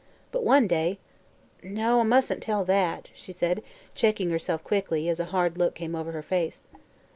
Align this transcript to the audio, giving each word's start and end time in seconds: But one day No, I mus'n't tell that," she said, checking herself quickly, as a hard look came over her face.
But 0.31 0.43
one 0.43 0.65
day 0.65 0.97
No, 1.61 1.99
I 2.01 2.03
mus'n't 2.03 2.41
tell 2.41 2.65
that," 2.65 3.09
she 3.13 3.31
said, 3.31 3.61
checking 3.93 4.31
herself 4.31 4.63
quickly, 4.63 5.07
as 5.07 5.19
a 5.19 5.25
hard 5.25 5.57
look 5.59 5.75
came 5.75 5.93
over 5.95 6.11
her 6.13 6.23
face. 6.23 6.65